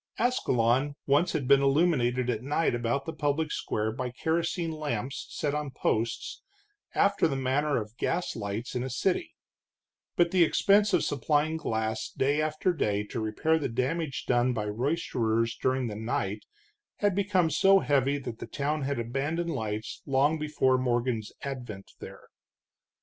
Ascalon 0.17 0.95
once 1.05 1.33
had 1.33 1.47
been 1.47 1.61
illuminated 1.61 2.27
at 2.27 2.41
night 2.41 2.73
about 2.73 3.05
the 3.05 3.13
public 3.13 3.51
square 3.51 3.91
by 3.91 4.09
kerosene 4.09 4.71
lamps 4.71 5.27
set 5.29 5.53
on 5.53 5.69
posts, 5.69 6.41
after 6.95 7.27
the 7.27 7.35
manner 7.35 7.79
of 7.79 7.95
gas 7.97 8.35
lights 8.35 8.73
in 8.73 8.81
a 8.81 8.89
city, 8.89 9.35
but 10.15 10.31
the 10.31 10.43
expense 10.43 10.91
of 10.91 11.03
supplying 11.03 11.55
glass 11.55 12.09
day 12.09 12.41
after 12.41 12.73
day 12.73 13.03
to 13.03 13.19
repair 13.19 13.59
the 13.59 13.69
damage 13.69 14.25
done 14.25 14.53
by 14.53 14.65
roysterers 14.65 15.55
during 15.55 15.85
the 15.85 15.95
night 15.95 16.45
had 16.95 17.13
become 17.13 17.51
so 17.51 17.77
heavy 17.77 18.17
that 18.17 18.39
the 18.39 18.47
town 18.47 18.81
had 18.81 18.97
abandoned 18.97 19.51
lights 19.51 20.01
long 20.07 20.39
before 20.39 20.79
Morgan's 20.79 21.31
advent 21.43 21.91
there. 21.99 22.29